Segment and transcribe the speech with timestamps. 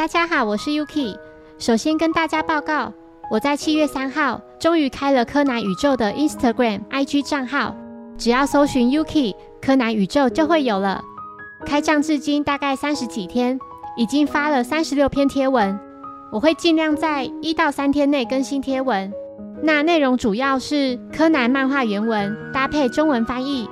[0.00, 1.14] 大家好，我是 Yuki。
[1.58, 2.90] 首先跟大家报告，
[3.30, 7.76] 我在七月三号终于开了柯南宇宙的 Instagram、IG 账号，
[8.16, 11.04] 只要搜寻 Yuki 柯南宇宙就会有了。
[11.66, 13.60] 开账至今大概三十几天，
[13.94, 15.78] 已经发了三十六篇贴文。
[16.32, 19.12] 我会尽量在一到三天内更新贴文。
[19.62, 23.68] 那内容主要是柯南漫画原文搭配中文翻译，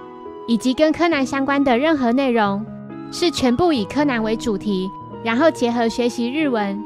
[0.46, 2.62] 以及跟柯南相关的任何内容，
[3.10, 4.90] 是全部以柯南为主题，
[5.24, 6.82] 然后结合学习日文。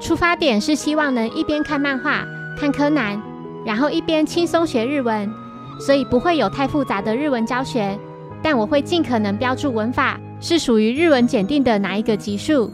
[0.00, 2.24] 出发点是希望能一边看漫画、
[2.58, 3.20] 看柯南，
[3.66, 5.30] 然后一边轻松学日文，
[5.78, 7.98] 所以不会有太复杂的日文教学。
[8.42, 12.70] 但我会尽可能标注文法是属于日文检定的哪一个级数。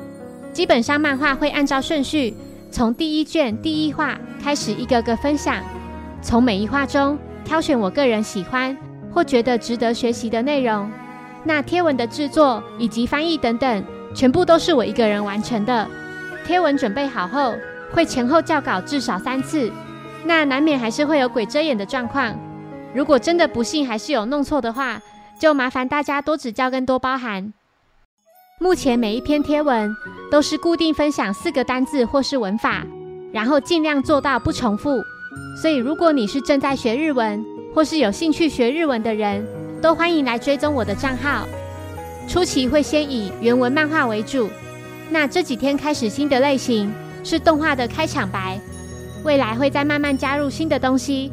[0.53, 2.33] 基本上漫画会按照顺序，
[2.71, 5.57] 从第一卷第一话开始一个个分享，
[6.23, 8.77] 从每一话中挑选我个人喜欢
[9.13, 10.88] 或觉得值得学习的内容。
[11.43, 13.85] 那贴文的制作以及翻译等等，
[14.16, 15.87] 全部都是我一个人完成的。
[16.47, 17.55] 贴文准备好后，
[17.93, 19.71] 会前后校稿至少三次，
[20.24, 22.35] 那难免还是会有鬼遮眼的状况。
[22.95, 24.99] 如果真的不幸还是有弄错的话，
[25.38, 27.52] 就麻烦大家多指教跟多包涵。
[28.59, 29.95] 目前每一篇贴文
[30.30, 32.87] 都是固定分享四个单字或是文法，
[33.35, 34.98] 然后尽量做到不重复。
[35.60, 39.46] 所以如果你是正在学日文，或是有兴趣学日文的人，
[39.82, 41.46] 都欢迎来追踪我的账号。
[42.29, 44.49] 初期会先以原文漫画为主。
[45.10, 48.60] 那这几天开始新的类型是动画的开场白，
[49.24, 51.30] 未来会再慢慢加入新的东西，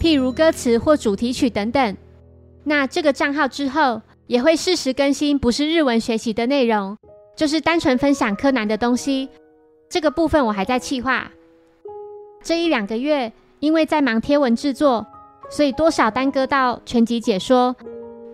[0.00, 1.96] 譬如歌词或主题曲等等。
[2.64, 6.96] 那这个账号之后也会适时更新，不是日文学习的内容，
[7.36, 9.28] 就是单纯分享柯南的东西。
[9.88, 11.30] 这个部分我还在企划。
[12.42, 15.06] 这一两个月因为在忙贴文制作，
[15.48, 17.74] 所以多少耽搁到全集解说。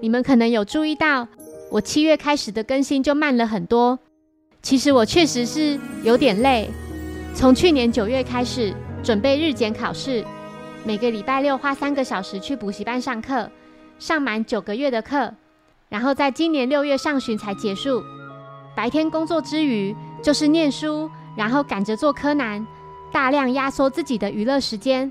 [0.01, 1.27] 你们可能有注意到，
[1.71, 3.99] 我七月开始的更新就慢了很多。
[4.63, 6.69] 其实我确实是有点累。
[7.35, 10.25] 从去年九月开始准备日检考试，
[10.85, 13.49] 每个礼拜六花三个小时去补习班上课，
[13.99, 15.33] 上满九个月的课，
[15.89, 18.03] 然后在今年六月上旬才结束。
[18.75, 22.67] 白天工作之余就是念书，然后赶着做柯南，
[23.13, 25.11] 大量压缩自己的娱乐时间。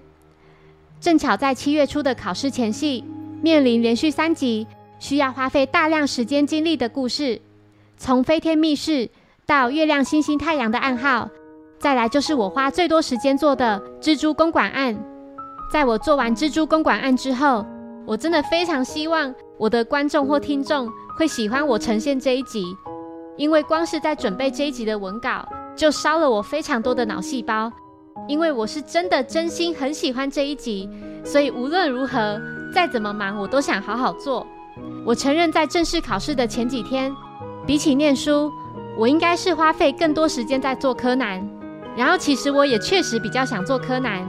[1.00, 3.04] 正巧在七月初的考试前夕，
[3.42, 4.66] 面临连续三集
[5.00, 7.42] 需要花费大量时间精力的故事，
[7.98, 9.10] 从飞天密室。
[9.46, 11.30] 到月亮、星星、太阳的暗号，
[11.80, 14.94] 再来就是我花最多时间做的蜘蛛公馆案。
[15.72, 17.66] 在我做完蜘蛛公馆案之后，
[18.06, 22.76] 我真的非常希望我的观众或听众会喜欢我呈现这一集，
[23.38, 25.48] 因为光是在准备这一集的文稿，
[25.78, 27.72] 就烧了我非常多的脑细胞。
[28.28, 30.90] 因为我是真的真心很喜欢这一集，
[31.24, 32.38] 所以无论如何，
[32.74, 34.46] 再怎么忙，我都想好好做。
[35.06, 37.14] 我承认，在正式考试的前几天，
[37.66, 38.52] 比起念书。
[38.98, 41.48] 我应该是花费更多时间在做柯南，
[41.96, 44.28] 然后其实我也确实比较想做柯南。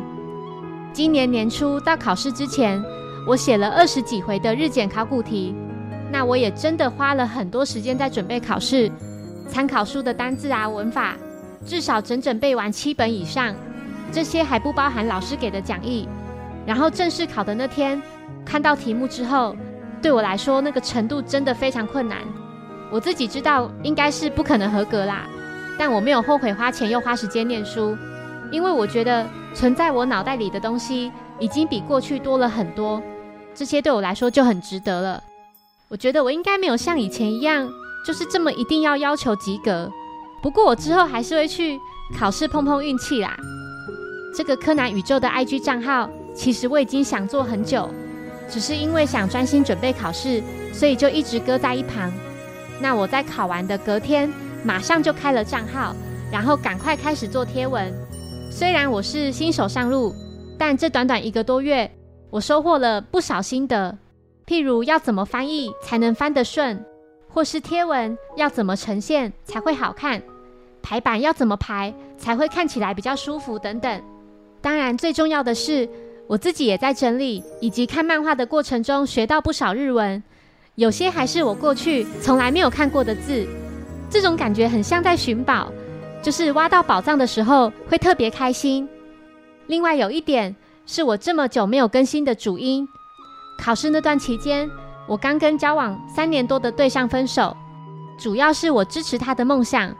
[0.92, 2.78] 今年年初到考试之前，
[3.26, 5.54] 我写了二十几回的日检考古题，
[6.12, 8.92] 那我也真的花了很多时间在准备考试，
[9.48, 11.16] 参考书的单字啊、文法，
[11.64, 13.54] 至少整整背完七本以上。
[14.12, 16.06] 这些还不包含老师给的讲义。
[16.66, 18.02] 然后正式考的那天，
[18.44, 19.56] 看到题目之后，
[20.00, 22.18] 对我来说那个程度真的非常困难。
[22.90, 25.26] 我自己知道应该是不可能合格啦，
[25.78, 27.96] 但我没有后悔花钱又花时间念书，
[28.50, 33.02] 因为我觉得存在我脑袋里的东西已经比过去多了很多，
[33.54, 35.22] 这些对我来说就很值得了。
[35.88, 37.68] 我觉得我应该没有像以前一样，
[38.06, 39.90] 就是这么一定要要求及格。
[40.42, 41.78] 不过我之后还是会去
[42.18, 43.36] 考试碰碰运气啦。
[44.34, 47.88] 这个柯南宇宙的 IG 账号，其实我已经想做很久，
[48.48, 50.42] 只是因为想专心准备考试，
[50.72, 52.12] 所以就一直搁在一旁。
[52.80, 54.32] 那我在考完的隔天，
[54.64, 55.94] 马上就开了账号，
[56.32, 57.92] 然后赶快开始做贴文。
[58.50, 60.14] 虽然我是新手上路，
[60.56, 61.90] 但这短短一个多月，
[62.30, 63.96] 我收获了不少心得。
[64.46, 66.82] 譬如要怎么翻译才能翻得顺，
[67.28, 70.22] 或是贴文要怎么呈现才会好看，
[70.82, 74.02] 排版要怎么排才会看起来比较舒服等等。
[74.60, 75.88] 当然，最重要的是，
[76.28, 80.22] 我自己也在整理以及看漫画的过程中学到不少日文。
[80.74, 83.44] 有些还是我过去从来没有看过的字，
[84.10, 85.72] 这种感觉很像在寻宝，
[86.22, 88.88] 就是挖到宝藏的时候会特别开心。
[89.66, 90.54] 另外有一点
[90.86, 92.86] 是我这么久没有更新的主因，
[93.58, 94.70] 考试那段期间，
[95.08, 97.56] 我刚跟交往三年多的对象分手，
[98.18, 99.92] 主要是我支持他的梦想，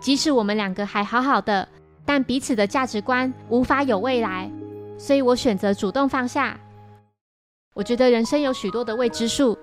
[0.00, 1.66] 即使我们两个还好好的，
[2.04, 4.50] 但彼此的价值观无法有未来，
[4.98, 6.58] 所以我选择主动放下。
[7.74, 9.56] 我觉得人生有许多的未知数。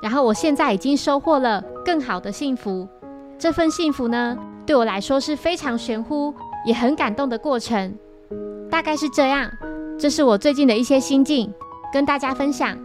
[0.00, 2.88] 然后我现在已经收获了更好的幸福，
[3.36, 6.32] 这份幸福呢，对我来说是非常玄乎，
[6.64, 7.92] 也很感动的过程。
[8.70, 9.50] 大概是这样，
[9.98, 11.52] 这是我最近的一些心境，
[11.92, 12.78] 跟大家分享。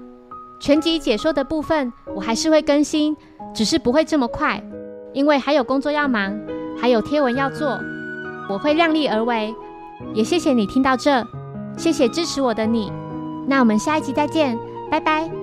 [0.60, 3.16] 全集解说的部分我还是会更新，
[3.54, 4.60] 只是不会这么快，
[5.14, 6.36] 因为还有工作要忙，
[6.82, 7.80] 还有贴文要做，
[8.50, 9.54] 我会量力而为。
[10.16, 11.24] 也谢谢你听到这，
[11.78, 12.92] 谢谢支持我的你。
[13.48, 14.58] 那我们下一集再见，
[14.90, 15.43] 拜拜。